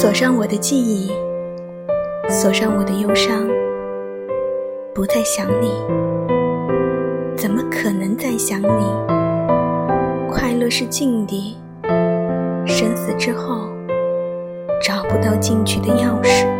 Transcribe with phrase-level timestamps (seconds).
[0.00, 1.10] 锁上我的记忆
[2.28, 3.48] 锁上我的忧伤
[4.94, 5.72] 不再想你。
[7.36, 10.28] 怎么可能再想你？
[10.30, 11.56] 快乐是禁地
[12.64, 13.68] 生死之后
[14.80, 16.57] 找不到进去的钥匙。